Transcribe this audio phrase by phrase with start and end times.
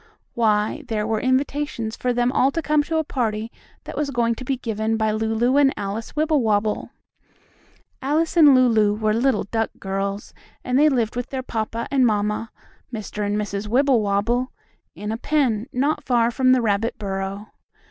[0.33, 3.51] Why, there were invitations for them all to come to a party
[3.83, 6.89] that was going to be given by Lulu and Alice Wibblewobble.
[8.01, 10.33] Alice and Lulu were little duck girls,
[10.63, 12.49] and they lived with their papa and mamma,
[12.91, 13.23] Mr.
[13.23, 13.67] and Mrs.
[13.67, 14.51] Wibblewobble,
[14.95, 17.49] in a pen, not far from the rabbit burrow.